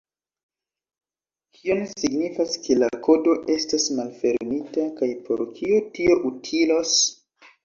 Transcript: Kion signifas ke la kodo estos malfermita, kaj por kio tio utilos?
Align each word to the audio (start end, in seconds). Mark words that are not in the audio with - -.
Kion 1.57 1.83
signifas 1.91 2.55
ke 2.63 2.77
la 2.85 2.89
kodo 3.09 3.35
estos 3.57 3.85
malfermita, 3.99 4.87
kaj 5.03 5.11
por 5.29 5.45
kio 5.61 5.79
tio 5.99 6.19
utilos? 6.33 6.97